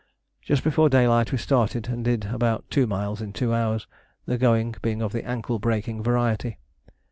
Just 0.41 0.63
before 0.63 0.89
daylight 0.89 1.31
we 1.31 1.37
started 1.37 1.87
and 1.87 2.03
did 2.03 2.25
about 2.33 2.65
two 2.71 2.87
miles 2.87 3.21
in 3.21 3.33
two 3.33 3.53
hours, 3.53 3.85
the 4.25 4.35
going 4.39 4.73
being 4.81 4.99
of 4.99 5.11
the 5.13 5.23
ankle 5.23 5.59
breaking 5.59 6.01
variety. 6.01 6.57